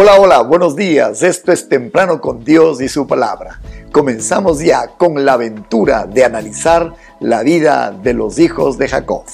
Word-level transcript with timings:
Hola, 0.00 0.20
hola, 0.20 0.42
buenos 0.42 0.76
días. 0.76 1.24
Esto 1.24 1.50
es 1.50 1.68
Temprano 1.68 2.20
con 2.20 2.44
Dios 2.44 2.80
y 2.80 2.88
su 2.88 3.08
palabra. 3.08 3.60
Comenzamos 3.90 4.60
ya 4.60 4.86
con 4.96 5.24
la 5.24 5.32
aventura 5.32 6.06
de 6.06 6.24
analizar 6.24 6.94
la 7.18 7.42
vida 7.42 7.90
de 7.90 8.14
los 8.14 8.38
hijos 8.38 8.78
de 8.78 8.86
Jacob. 8.86 9.24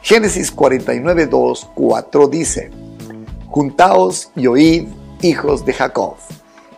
Génesis 0.00 0.52
49, 0.52 1.26
2, 1.26 1.70
4 1.74 2.28
dice, 2.28 2.70
Juntaos 3.48 4.30
y 4.36 4.46
oíd, 4.46 4.86
hijos 5.20 5.66
de 5.66 5.72
Jacob, 5.72 6.14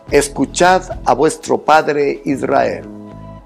escuchad 0.09 0.81
a 1.05 1.13
vuestro 1.13 1.59
padre 1.59 2.23
Israel. 2.25 2.89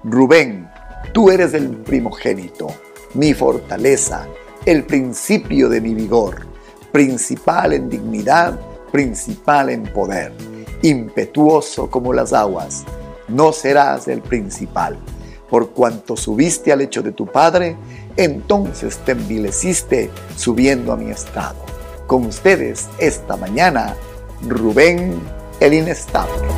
Rubén, 0.04 0.70
tú 1.12 1.30
eres 1.30 1.52
el 1.52 1.68
primogénito, 1.68 2.68
mi 3.12 3.34
fortaleza, 3.34 4.26
el 4.64 4.86
principio 4.86 5.68
de 5.68 5.82
mi 5.82 5.92
vigor, 5.92 6.46
principal 6.92 7.74
en 7.74 7.90
dignidad, 7.90 8.58
principal 8.92 9.70
en 9.70 9.84
poder, 9.84 10.32
impetuoso 10.82 11.90
como 11.90 12.12
las 12.12 12.32
aguas, 12.32 12.84
no 13.28 13.52
serás 13.52 14.08
el 14.08 14.22
principal. 14.22 14.98
Por 15.50 15.70
cuanto 15.70 16.16
subiste 16.16 16.72
al 16.72 16.80
lecho 16.80 17.02
de 17.02 17.12
tu 17.12 17.26
padre, 17.26 17.76
entonces 18.16 18.98
te 18.98 19.12
envileciste 19.12 20.10
subiendo 20.36 20.92
a 20.92 20.96
mi 20.96 21.10
estado. 21.10 21.56
Con 22.06 22.26
ustedes 22.26 22.86
esta 22.98 23.36
mañana, 23.36 23.94
Rubén 24.42 25.20
el 25.60 25.74
Inestable. 25.74 26.48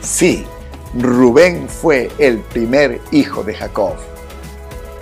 Sí, 0.00 0.44
Rubén 0.98 1.68
fue 1.68 2.10
el 2.18 2.38
primer 2.38 3.00
hijo 3.12 3.44
de 3.44 3.54
Jacob. 3.54 3.94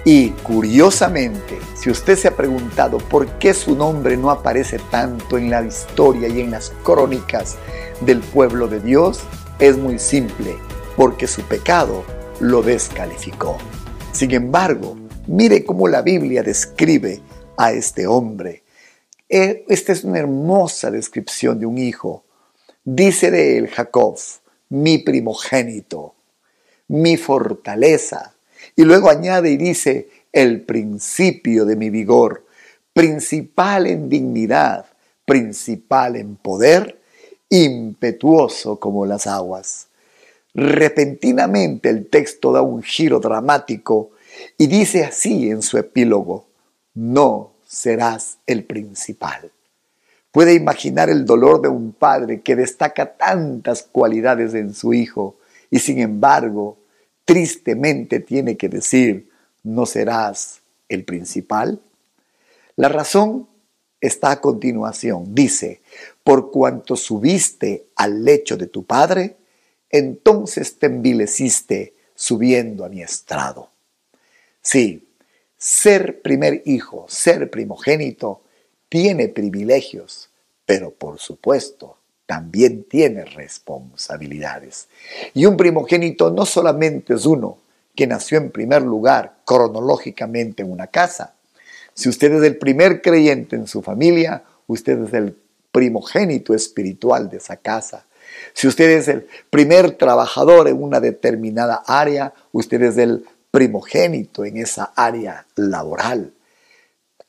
Y 0.08 0.30
curiosamente, 0.30 1.58
si 1.74 1.90
usted 1.90 2.16
se 2.16 2.28
ha 2.28 2.36
preguntado 2.36 2.98
por 2.98 3.26
qué 3.40 3.52
su 3.52 3.74
nombre 3.74 4.16
no 4.16 4.30
aparece 4.30 4.78
tanto 4.88 5.36
en 5.36 5.50
la 5.50 5.64
historia 5.64 6.28
y 6.28 6.42
en 6.42 6.52
las 6.52 6.70
crónicas 6.84 7.56
del 8.02 8.20
pueblo 8.20 8.68
de 8.68 8.78
Dios, 8.78 9.24
es 9.58 9.76
muy 9.76 9.98
simple, 9.98 10.58
porque 10.96 11.26
su 11.26 11.42
pecado 11.42 12.04
lo 12.38 12.62
descalificó. 12.62 13.58
Sin 14.12 14.30
embargo, 14.30 14.96
mire 15.26 15.64
cómo 15.64 15.88
la 15.88 16.02
Biblia 16.02 16.44
describe 16.44 17.20
a 17.56 17.72
este 17.72 18.06
hombre. 18.06 18.62
Eh, 19.28 19.64
esta 19.68 19.90
es 19.90 20.04
una 20.04 20.20
hermosa 20.20 20.92
descripción 20.92 21.58
de 21.58 21.66
un 21.66 21.78
hijo. 21.78 22.22
Dice 22.84 23.32
de 23.32 23.58
él 23.58 23.66
Jacob, 23.66 24.16
mi 24.68 24.98
primogénito, 24.98 26.14
mi 26.86 27.16
fortaleza. 27.16 28.35
Y 28.76 28.84
luego 28.84 29.10
añade 29.10 29.50
y 29.50 29.56
dice, 29.56 30.10
el 30.32 30.60
principio 30.60 31.64
de 31.64 31.76
mi 31.76 31.88
vigor, 31.88 32.44
principal 32.92 33.86
en 33.86 34.10
dignidad, 34.10 34.84
principal 35.24 36.16
en 36.16 36.36
poder, 36.36 37.00
impetuoso 37.48 38.78
como 38.78 39.06
las 39.06 39.26
aguas. 39.26 39.88
Repentinamente 40.54 41.88
el 41.88 42.08
texto 42.08 42.52
da 42.52 42.62
un 42.62 42.82
giro 42.82 43.18
dramático 43.18 44.10
y 44.58 44.66
dice 44.66 45.04
así 45.04 45.50
en 45.50 45.62
su 45.62 45.78
epílogo, 45.78 46.46
no 46.94 47.52
serás 47.66 48.38
el 48.46 48.64
principal. 48.64 49.52
Puede 50.30 50.54
imaginar 50.54 51.08
el 51.08 51.24
dolor 51.24 51.62
de 51.62 51.68
un 51.68 51.92
padre 51.92 52.42
que 52.42 52.56
destaca 52.56 53.16
tantas 53.16 53.82
cualidades 53.82 54.52
en 54.52 54.74
su 54.74 54.92
hijo 54.92 55.36
y 55.70 55.78
sin 55.78 55.98
embargo 55.98 56.76
tristemente 57.26 58.20
tiene 58.20 58.56
que 58.56 58.70
decir, 58.70 59.28
no 59.62 59.84
serás 59.84 60.62
el 60.88 61.04
principal. 61.04 61.82
La 62.76 62.88
razón 62.88 63.48
está 64.00 64.30
a 64.30 64.40
continuación. 64.40 65.34
Dice, 65.34 65.82
por 66.22 66.50
cuanto 66.50 66.96
subiste 66.96 67.86
al 67.96 68.24
lecho 68.24 68.56
de 68.56 68.68
tu 68.68 68.84
padre, 68.84 69.36
entonces 69.90 70.78
te 70.78 70.86
envileciste 70.86 71.94
subiendo 72.14 72.84
a 72.84 72.88
mi 72.88 73.02
estrado. 73.02 73.70
Sí, 74.62 75.08
ser 75.58 76.22
primer 76.22 76.62
hijo, 76.64 77.06
ser 77.08 77.50
primogénito, 77.50 78.42
tiene 78.88 79.28
privilegios, 79.28 80.30
pero 80.64 80.92
por 80.92 81.18
supuesto 81.18 81.96
también 82.26 82.84
tiene 82.84 83.24
responsabilidades. 83.24 84.88
Y 85.32 85.46
un 85.46 85.56
primogénito 85.56 86.30
no 86.30 86.44
solamente 86.44 87.14
es 87.14 87.24
uno 87.24 87.58
que 87.94 88.06
nació 88.06 88.38
en 88.38 88.50
primer 88.50 88.82
lugar 88.82 89.36
cronológicamente 89.44 90.62
en 90.62 90.70
una 90.70 90.88
casa. 90.88 91.34
Si 91.94 92.08
usted 92.08 92.32
es 92.32 92.42
el 92.42 92.58
primer 92.58 93.00
creyente 93.00 93.56
en 93.56 93.66
su 93.66 93.80
familia, 93.80 94.42
usted 94.66 95.04
es 95.04 95.14
el 95.14 95.36
primogénito 95.72 96.52
espiritual 96.52 97.30
de 97.30 97.38
esa 97.38 97.56
casa. 97.56 98.04
Si 98.52 98.66
usted 98.66 98.90
es 98.90 99.08
el 99.08 99.26
primer 99.48 99.92
trabajador 99.92 100.68
en 100.68 100.82
una 100.82 101.00
determinada 101.00 101.82
área, 101.86 102.34
usted 102.52 102.82
es 102.82 102.98
el 102.98 103.24
primogénito 103.50 104.44
en 104.44 104.58
esa 104.58 104.92
área 104.94 105.46
laboral 105.54 106.32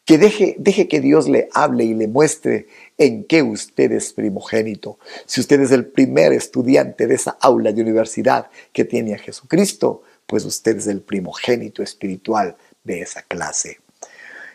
que 0.07 0.17
deje, 0.17 0.55
deje 0.57 0.87
que 0.87 1.01
Dios 1.01 1.27
le 1.27 1.49
hable 1.53 1.83
y 1.83 1.93
le 1.93 2.07
muestre 2.07 2.67
en 2.97 3.25
qué 3.25 3.43
usted 3.43 3.91
es 3.91 4.13
primogénito. 4.13 4.97
Si 5.25 5.41
usted 5.41 5.59
es 5.59 5.71
el 5.71 5.85
primer 5.85 6.31
estudiante 6.31 7.07
de 7.07 7.15
esa 7.15 7.37
aula 7.41 7.73
de 7.73 7.81
universidad 7.81 8.49
que 8.71 8.85
tiene 8.85 9.15
a 9.15 9.17
Jesucristo, 9.17 10.03
pues 10.25 10.45
usted 10.45 10.77
es 10.77 10.87
el 10.87 11.01
primogénito 11.01 11.83
espiritual 11.83 12.55
de 12.85 13.01
esa 13.01 13.21
clase. 13.23 13.79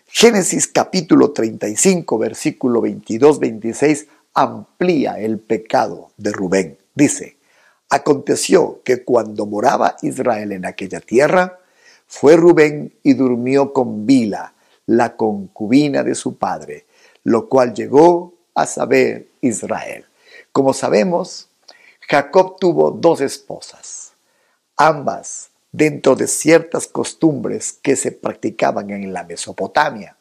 Génesis 0.07 0.69
capítulo 0.69 1.33
35, 1.33 2.17
versículo 2.17 2.81
22-26 2.81 4.07
amplía 4.33 5.21
el 5.21 5.39
pecado 5.39 6.13
de 6.17 6.33
Rubén. 6.33 6.79
Dice, 6.95 7.37
aconteció 7.91 8.81
que 8.85 9.05
cuando 9.05 9.45
moraba 9.45 9.97
Israel 10.01 10.53
en 10.53 10.65
aquella 10.65 11.01
tierra, 11.01 11.59
fue 12.07 12.37
Rubén 12.37 12.95
y 13.03 13.13
durmió 13.13 13.75
con 13.75 14.07
Bila, 14.07 14.55
la 14.87 15.17
concubina 15.17 16.03
de 16.03 16.15
su 16.15 16.37
padre, 16.37 16.87
lo 17.25 17.49
cual 17.49 17.75
llegó 17.75 18.35
a 18.55 18.67
saber 18.67 19.29
Israel. 19.41 20.05
Como 20.53 20.73
sabemos, 20.75 21.49
Jacob 22.09 22.57
tuvo 22.59 22.91
dos 22.91 23.21
esposas, 23.21 24.13
ambas 24.77 25.51
dentro 25.71 26.15
de 26.15 26.27
ciertas 26.27 26.87
costumbres 26.87 27.73
que 27.73 27.97
se 27.97 28.13
practicaban 28.13 28.91
en 28.91 29.13
la 29.13 29.25
Mesopotamia. 29.25 30.17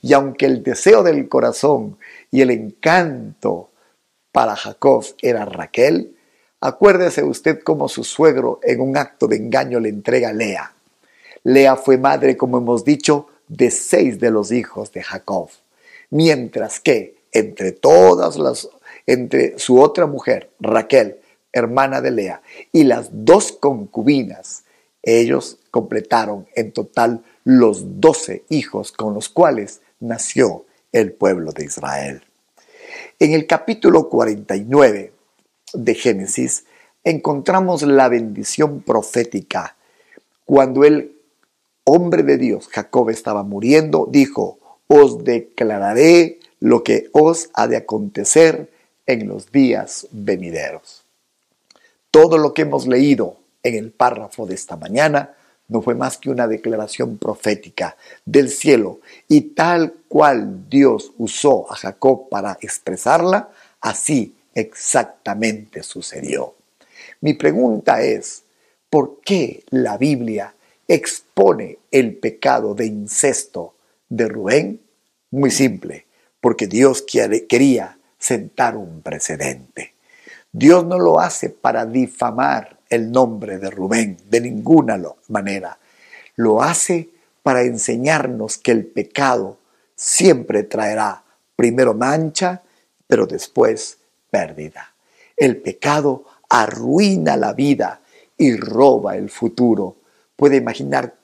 Y 0.00 0.14
aunque 0.14 0.46
el 0.46 0.62
deseo 0.62 1.02
del 1.02 1.28
corazón 1.28 1.98
y 2.30 2.40
el 2.40 2.50
encanto 2.50 3.70
para 4.32 4.56
Jacob 4.56 5.04
era 5.20 5.44
Raquel, 5.44 6.16
acuérdese 6.60 7.22
usted 7.22 7.62
cómo 7.62 7.88
su 7.88 8.04
suegro 8.04 8.60
en 8.62 8.80
un 8.80 8.96
acto 8.96 9.26
de 9.26 9.36
engaño 9.36 9.78
le 9.80 9.90
entrega 9.90 10.30
a 10.30 10.32
Lea. 10.32 10.72
Lea 11.42 11.76
fue 11.76 11.98
madre, 11.98 12.36
como 12.36 12.58
hemos 12.58 12.84
dicho, 12.84 13.28
de 13.48 13.70
seis 13.70 14.18
de 14.18 14.30
los 14.30 14.52
hijos 14.52 14.92
de 14.92 15.02
Jacob, 15.02 15.50
mientras 16.10 16.80
que 16.80 17.16
entre 17.32 17.72
todas 17.72 18.36
las, 18.36 18.68
entre 19.06 19.58
su 19.58 19.80
otra 19.80 20.06
mujer, 20.06 20.50
Raquel, 20.60 21.20
hermana 21.52 22.00
de 22.00 22.10
Lea, 22.10 22.42
y 22.72 22.84
las 22.84 23.08
dos 23.12 23.52
concubinas, 23.52 24.64
ellos 25.02 25.58
completaron 25.70 26.46
en 26.54 26.72
total 26.72 27.22
los 27.44 28.00
doce 28.00 28.44
hijos 28.48 28.92
con 28.92 29.14
los 29.14 29.28
cuales 29.28 29.80
nació 30.00 30.64
el 30.92 31.12
pueblo 31.12 31.52
de 31.52 31.64
Israel. 31.64 32.22
En 33.18 33.32
el 33.32 33.46
capítulo 33.46 34.08
49 34.08 35.12
de 35.72 35.94
Génesis 35.94 36.64
encontramos 37.04 37.82
la 37.82 38.08
bendición 38.08 38.80
profética 38.82 39.76
cuando 40.44 40.84
el 40.84 41.15
hombre 41.88 42.24
de 42.24 42.36
Dios, 42.36 42.68
Jacob, 42.68 43.10
estaba 43.10 43.44
muriendo, 43.44 44.06
dijo, 44.10 44.58
os 44.88 45.24
declararé 45.24 46.40
lo 46.58 46.82
que 46.82 47.08
os 47.12 47.48
ha 47.54 47.68
de 47.68 47.76
acontecer 47.76 48.70
en 49.06 49.28
los 49.28 49.52
días 49.52 50.08
venideros. 50.10 51.04
Todo 52.10 52.38
lo 52.38 52.54
que 52.54 52.62
hemos 52.62 52.86
leído 52.86 53.36
en 53.62 53.76
el 53.76 53.92
párrafo 53.92 54.46
de 54.46 54.54
esta 54.54 54.76
mañana 54.76 55.34
no 55.68 55.80
fue 55.80 55.94
más 55.94 56.18
que 56.18 56.30
una 56.30 56.48
declaración 56.48 57.18
profética 57.18 57.96
del 58.24 58.50
cielo 58.50 59.00
y 59.28 59.40
tal 59.54 59.94
cual 60.08 60.68
Dios 60.68 61.12
usó 61.18 61.70
a 61.70 61.76
Jacob 61.76 62.28
para 62.28 62.58
expresarla, 62.60 63.50
así 63.80 64.34
exactamente 64.54 65.82
sucedió. 65.82 66.54
Mi 67.20 67.34
pregunta 67.34 68.02
es, 68.02 68.42
¿por 68.90 69.20
qué 69.20 69.62
la 69.70 69.96
Biblia 69.98 70.54
expone 70.88 71.78
el 71.90 72.16
pecado 72.16 72.74
de 72.74 72.86
incesto 72.86 73.74
de 74.08 74.28
Rubén? 74.28 74.80
Muy 75.30 75.50
simple, 75.50 76.06
porque 76.40 76.66
Dios 76.66 77.02
quería 77.02 77.98
sentar 78.18 78.76
un 78.76 79.02
precedente. 79.02 79.94
Dios 80.52 80.86
no 80.86 80.98
lo 80.98 81.20
hace 81.20 81.50
para 81.50 81.84
difamar 81.84 82.78
el 82.88 83.10
nombre 83.10 83.58
de 83.58 83.70
Rubén 83.70 84.16
de 84.30 84.40
ninguna 84.40 85.00
manera. 85.28 85.78
Lo 86.36 86.62
hace 86.62 87.10
para 87.42 87.62
enseñarnos 87.62 88.58
que 88.58 88.72
el 88.72 88.86
pecado 88.86 89.58
siempre 89.94 90.62
traerá 90.62 91.22
primero 91.56 91.94
mancha, 91.94 92.62
pero 93.06 93.26
después 93.26 93.98
pérdida. 94.30 94.94
El 95.36 95.58
pecado 95.58 96.24
arruina 96.48 97.36
la 97.36 97.52
vida 97.52 98.00
y 98.36 98.56
roba 98.56 99.16
el 99.16 99.30
futuro. 99.30 99.96
Puede 100.36 100.56
imaginar 100.56 101.14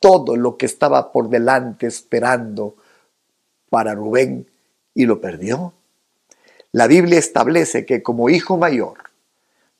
todo 0.00 0.36
lo 0.36 0.56
que 0.56 0.66
estaba 0.66 1.12
por 1.12 1.28
delante 1.28 1.86
esperando 1.86 2.76
para 3.70 3.94
Rubén 3.94 4.46
y 4.94 5.06
lo 5.06 5.20
perdió. 5.20 5.72
La 6.72 6.86
Biblia 6.86 7.18
establece 7.18 7.86
que 7.86 8.02
como 8.02 8.28
hijo 8.28 8.56
mayor, 8.56 8.98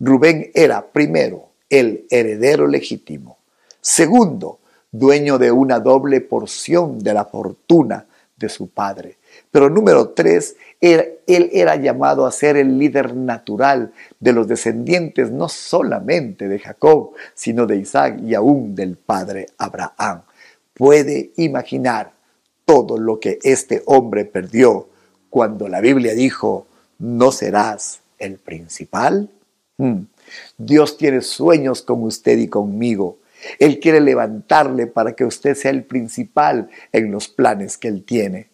Rubén 0.00 0.50
era 0.54 0.86
primero 0.86 1.50
el 1.68 2.06
heredero 2.10 2.66
legítimo, 2.66 3.38
segundo, 3.80 4.58
dueño 4.90 5.38
de 5.38 5.52
una 5.52 5.80
doble 5.80 6.20
porción 6.20 6.98
de 6.98 7.12
la 7.12 7.26
fortuna 7.26 8.06
de 8.36 8.48
su 8.48 8.70
padre, 8.70 9.17
pero 9.50 9.70
número 9.70 10.10
tres, 10.10 10.56
él, 10.80 11.18
era 11.26 11.76
llamado 11.76 12.26
a 12.26 12.32
ser 12.32 12.56
el 12.56 12.78
líder 12.78 13.14
natural 13.14 13.92
de 14.20 14.32
los 14.32 14.46
descendientes 14.46 15.30
no 15.30 15.48
solamente 15.48 16.48
de 16.48 16.58
Jacob, 16.58 17.12
sino 17.34 17.66
de 17.66 17.76
Isaac 17.76 18.20
y 18.22 18.34
aún 18.34 18.74
del 18.74 18.96
padre 18.96 19.46
Abraham. 19.58 20.22
Puede 20.74 21.32
imaginar 21.36 22.12
todo 22.64 22.98
lo 22.98 23.18
que 23.18 23.38
este 23.42 23.82
hombre 23.86 24.24
perdió 24.24 24.88
cuando 25.30 25.68
la 25.68 25.80
Biblia 25.80 26.14
dijo, 26.14 26.66
no 26.98 27.32
serás 27.32 28.00
el 28.18 28.36
principal. 28.36 29.30
Hmm. 29.76 30.02
Dios 30.56 30.98
tiene 30.98 31.22
sueños 31.22 31.82
con 31.82 32.02
usted 32.02 32.38
y 32.38 32.48
conmigo. 32.48 33.18
Él 33.58 33.80
quiere 33.80 34.00
levantarle 34.00 34.86
para 34.86 35.12
que 35.12 35.24
usted 35.24 35.54
sea 35.54 35.70
el 35.70 35.84
principal 35.84 36.68
en 36.92 37.10
los 37.10 37.28
planes 37.28 37.78
que 37.78 37.88
Él 37.88 38.04
tiene. 38.04 38.47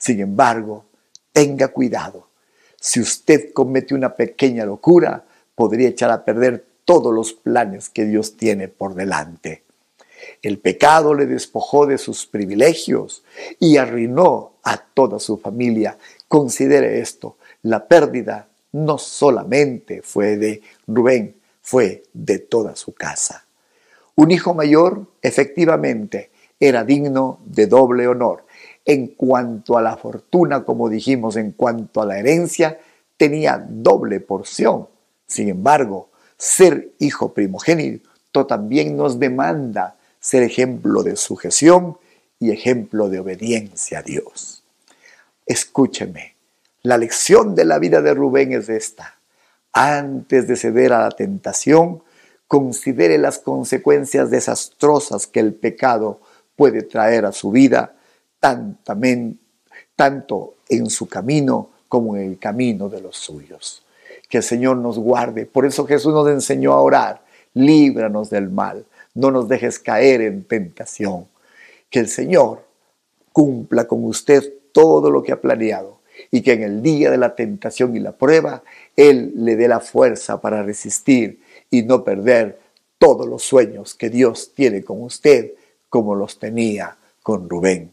Sin 0.00 0.18
embargo, 0.18 0.86
tenga 1.32 1.68
cuidado. 1.68 2.26
Si 2.80 3.00
usted 3.00 3.52
comete 3.52 3.94
una 3.94 4.16
pequeña 4.16 4.64
locura, 4.64 5.24
podría 5.54 5.90
echar 5.90 6.10
a 6.10 6.24
perder 6.24 6.64
todos 6.86 7.14
los 7.14 7.34
planes 7.34 7.90
que 7.90 8.06
Dios 8.06 8.38
tiene 8.38 8.68
por 8.68 8.94
delante. 8.94 9.62
El 10.42 10.58
pecado 10.58 11.12
le 11.14 11.26
despojó 11.26 11.86
de 11.86 11.98
sus 11.98 12.26
privilegios 12.26 13.22
y 13.58 13.76
arruinó 13.76 14.54
a 14.62 14.78
toda 14.78 15.18
su 15.18 15.36
familia. 15.36 15.98
Considere 16.28 17.00
esto, 17.00 17.36
la 17.62 17.86
pérdida 17.86 18.48
no 18.72 18.96
solamente 18.96 20.00
fue 20.00 20.38
de 20.38 20.62
Rubén, 20.86 21.36
fue 21.60 22.04
de 22.14 22.38
toda 22.38 22.74
su 22.74 22.94
casa. 22.94 23.44
Un 24.14 24.30
hijo 24.30 24.54
mayor, 24.54 25.06
efectivamente, 25.20 26.30
era 26.58 26.84
digno 26.84 27.40
de 27.44 27.66
doble 27.66 28.06
honor. 28.06 28.44
En 28.84 29.08
cuanto 29.08 29.76
a 29.76 29.82
la 29.82 29.96
fortuna, 29.96 30.64
como 30.64 30.88
dijimos, 30.88 31.36
en 31.36 31.52
cuanto 31.52 32.00
a 32.00 32.06
la 32.06 32.18
herencia, 32.18 32.78
tenía 33.16 33.64
doble 33.68 34.20
porción. 34.20 34.88
Sin 35.26 35.48
embargo, 35.48 36.08
ser 36.36 36.92
hijo 36.98 37.34
primogénito 37.34 38.10
también 38.48 38.96
nos 38.96 39.18
demanda 39.18 39.96
ser 40.20 40.42
ejemplo 40.42 41.02
de 41.02 41.16
sujeción 41.16 41.98
y 42.38 42.50
ejemplo 42.50 43.08
de 43.08 43.20
obediencia 43.20 43.98
a 43.98 44.02
Dios. 44.02 44.62
Escúcheme, 45.46 46.34
la 46.82 46.96
lección 46.96 47.54
de 47.54 47.64
la 47.64 47.78
vida 47.78 48.00
de 48.00 48.14
Rubén 48.14 48.52
es 48.52 48.68
esta. 48.68 49.18
Antes 49.72 50.48
de 50.48 50.56
ceder 50.56 50.92
a 50.92 51.02
la 51.02 51.10
tentación, 51.10 52.02
considere 52.48 53.18
las 53.18 53.38
consecuencias 53.38 54.30
desastrosas 54.30 55.26
que 55.26 55.40
el 55.40 55.54
pecado 55.54 56.20
puede 56.56 56.82
traer 56.82 57.26
a 57.26 57.32
su 57.32 57.50
vida 57.50 57.94
tanto 58.40 60.54
en 60.68 60.90
su 60.90 61.08
camino 61.08 61.70
como 61.88 62.16
en 62.16 62.22
el 62.22 62.38
camino 62.38 62.88
de 62.88 63.00
los 63.00 63.16
suyos. 63.16 63.84
Que 64.28 64.38
el 64.38 64.42
Señor 64.42 64.76
nos 64.76 64.98
guarde. 64.98 65.46
Por 65.46 65.66
eso 65.66 65.86
Jesús 65.86 66.14
nos 66.14 66.28
enseñó 66.28 66.72
a 66.72 66.80
orar. 66.80 67.22
Líbranos 67.54 68.30
del 68.30 68.48
mal. 68.48 68.86
No 69.14 69.30
nos 69.30 69.48
dejes 69.48 69.78
caer 69.78 70.22
en 70.22 70.44
tentación. 70.44 71.26
Que 71.90 71.98
el 71.98 72.08
Señor 72.08 72.64
cumpla 73.32 73.86
con 73.86 74.04
usted 74.04 74.54
todo 74.72 75.10
lo 75.10 75.22
que 75.22 75.32
ha 75.32 75.40
planeado 75.40 76.00
y 76.30 76.42
que 76.42 76.52
en 76.52 76.62
el 76.62 76.82
día 76.82 77.10
de 77.10 77.18
la 77.18 77.34
tentación 77.34 77.96
y 77.96 78.00
la 78.00 78.12
prueba, 78.12 78.62
Él 78.96 79.32
le 79.36 79.56
dé 79.56 79.68
la 79.68 79.80
fuerza 79.80 80.40
para 80.40 80.62
resistir 80.62 81.40
y 81.70 81.82
no 81.82 82.04
perder 82.04 82.60
todos 82.98 83.26
los 83.26 83.42
sueños 83.42 83.94
que 83.94 84.10
Dios 84.10 84.52
tiene 84.54 84.84
con 84.84 85.02
usted 85.02 85.52
como 85.88 86.14
los 86.14 86.38
tenía 86.38 86.98
con 87.22 87.48
Rubén. 87.48 87.92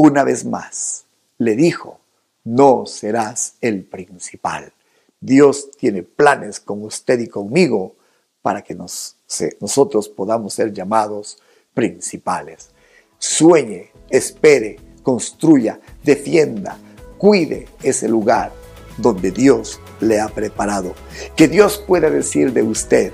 Una 0.00 0.22
vez 0.22 0.44
más, 0.44 1.06
le 1.38 1.56
dijo, 1.56 1.98
no 2.44 2.86
serás 2.86 3.54
el 3.60 3.82
principal. 3.82 4.72
Dios 5.20 5.72
tiene 5.76 6.04
planes 6.04 6.60
con 6.60 6.84
usted 6.84 7.18
y 7.18 7.26
conmigo 7.26 7.96
para 8.40 8.62
que 8.62 8.76
nosotros 8.76 10.08
podamos 10.08 10.54
ser 10.54 10.72
llamados 10.72 11.38
principales. 11.74 12.70
Sueñe, 13.18 13.90
espere, 14.08 14.78
construya, 15.02 15.80
defienda, 16.04 16.78
cuide 17.18 17.66
ese 17.82 18.08
lugar 18.08 18.52
donde 18.98 19.32
Dios 19.32 19.80
le 19.98 20.20
ha 20.20 20.28
preparado. 20.28 20.94
Que 21.34 21.48
Dios 21.48 21.82
pueda 21.84 22.08
decir 22.08 22.52
de 22.52 22.62
usted, 22.62 23.12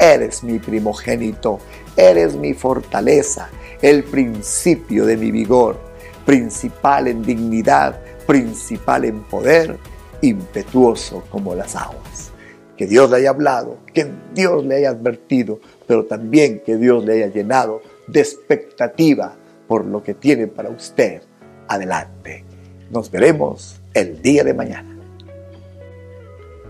eres 0.00 0.42
mi 0.42 0.58
primogénito, 0.58 1.60
eres 1.96 2.34
mi 2.34 2.54
fortaleza, 2.54 3.50
el 3.80 4.02
principio 4.02 5.06
de 5.06 5.16
mi 5.16 5.30
vigor 5.30 5.93
principal 6.24 7.08
en 7.08 7.22
dignidad, 7.22 8.00
principal 8.26 9.04
en 9.04 9.22
poder, 9.24 9.78
impetuoso 10.22 11.24
como 11.30 11.54
las 11.54 11.76
aguas. 11.76 12.30
Que 12.76 12.86
Dios 12.86 13.10
le 13.10 13.18
haya 13.18 13.30
hablado, 13.30 13.78
que 13.92 14.10
Dios 14.34 14.64
le 14.64 14.76
haya 14.76 14.90
advertido, 14.90 15.60
pero 15.86 16.06
también 16.06 16.62
que 16.64 16.76
Dios 16.76 17.04
le 17.04 17.14
haya 17.14 17.28
llenado 17.28 17.82
de 18.06 18.20
expectativa 18.20 19.36
por 19.68 19.84
lo 19.84 20.02
que 20.02 20.14
tiene 20.14 20.46
para 20.46 20.70
usted 20.70 21.22
adelante. 21.68 22.44
Nos 22.90 23.10
veremos 23.10 23.80
el 23.92 24.20
día 24.20 24.44
de 24.44 24.54
mañana. 24.54 24.90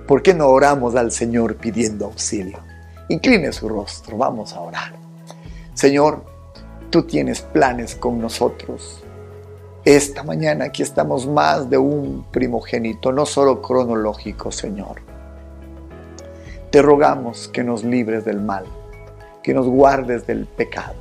¿Por 0.07 0.23
qué 0.23 0.35
no 0.35 0.49
oramos 0.49 0.95
al 0.97 1.11
Señor 1.11 1.57
pidiendo 1.57 2.05
auxilio? 2.05 2.59
Incline 3.09 3.53
su 3.53 3.69
rostro, 3.69 4.19
vamos 4.19 4.53
a 4.53 4.61
orar. 4.61 4.95
Señor, 5.73 6.25
tú 6.91 7.03
tienes 7.05 7.41
planes 7.41 7.95
con 7.95 8.21
nosotros 8.21 9.04
esta 9.85 10.23
mañana 10.23 10.65
aquí 10.67 10.83
estamos 10.83 11.27
más 11.27 11.69
de 11.69 11.77
un 11.77 12.25
primogénito, 12.31 13.13
no 13.13 13.27
solo 13.27 13.61
cronológico, 13.61 14.51
Señor. 14.51 15.03
Te 16.71 16.81
rogamos 16.81 17.49
que 17.49 17.63
nos 17.63 17.85
libres 17.85 18.25
del 18.25 18.41
mal, 18.41 18.65
que 19.43 19.53
nos 19.53 19.67
guardes 19.67 20.27
del 20.27 20.47
pecado. 20.47 20.95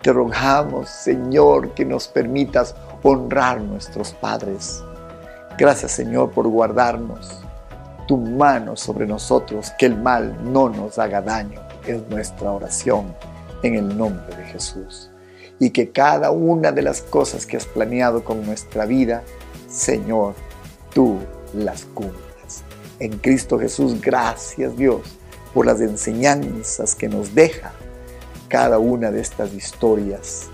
Te 0.00 0.14
rogamos, 0.14 0.88
Señor, 0.88 1.74
que 1.74 1.84
nos 1.84 2.08
permitas 2.08 2.74
honrar 3.02 3.60
nuestros 3.60 4.12
padres. 4.14 4.82
Gracias, 5.58 5.92
Señor, 5.92 6.30
por 6.30 6.48
guardarnos. 6.48 7.42
Tu 8.08 8.16
mano 8.16 8.76
sobre 8.76 9.06
nosotros, 9.06 9.72
que 9.78 9.86
el 9.86 9.96
mal 9.96 10.34
no 10.42 10.70
nos 10.70 10.98
haga 10.98 11.20
daño, 11.20 11.60
es 11.86 12.08
nuestra 12.08 12.50
oración 12.50 13.14
en 13.62 13.74
el 13.74 13.98
nombre 13.98 14.34
de 14.34 14.44
Jesús 14.44 15.10
y 15.58 15.70
que 15.70 15.90
cada 15.90 16.30
una 16.30 16.72
de 16.72 16.82
las 16.82 17.02
cosas 17.02 17.46
que 17.46 17.56
has 17.56 17.66
planeado 17.66 18.24
con 18.24 18.44
nuestra 18.44 18.84
vida, 18.84 19.22
Señor, 19.68 20.34
tú 20.92 21.18
las 21.54 21.84
cumplas. 21.86 22.64
En 22.98 23.18
Cristo 23.18 23.58
Jesús, 23.58 24.00
gracias 24.00 24.76
Dios 24.76 25.02
por 25.54 25.66
las 25.66 25.80
enseñanzas 25.80 26.94
que 26.94 27.08
nos 27.08 27.34
deja 27.34 27.72
cada 28.48 28.78
una 28.78 29.10
de 29.10 29.20
estas 29.20 29.52
historias, 29.54 30.48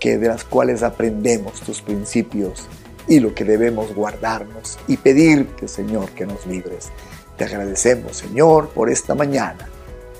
que 0.00 0.18
de 0.18 0.28
las 0.28 0.44
cuales 0.44 0.82
aprendemos 0.82 1.60
tus 1.60 1.80
principios 1.80 2.66
y 3.06 3.20
lo 3.20 3.34
que 3.34 3.44
debemos 3.44 3.94
guardarnos 3.94 4.78
y 4.86 4.96
pedirte, 4.96 5.68
Señor, 5.68 6.10
que 6.10 6.26
nos 6.26 6.46
libres. 6.46 6.90
Te 7.36 7.44
agradecemos, 7.44 8.16
Señor, 8.16 8.68
por 8.70 8.90
esta 8.90 9.14
mañana. 9.14 9.68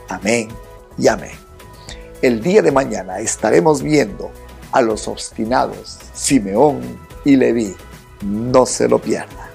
Amén 0.09 0.49
y 0.99 1.09
amén. 1.09 1.42
El 2.23 2.41
día 2.41 2.63
de 2.63 2.71
mañana 2.71 3.19
estaremos 3.19 3.83
viendo 3.83 4.31
a 4.71 4.81
los 4.81 5.09
obstinados 5.09 5.99
Simeón 6.15 6.81
y 7.25 7.35
Leví. 7.35 7.75
No 8.25 8.65
se 8.65 8.89
lo 8.89 9.01
pierda. 9.01 9.52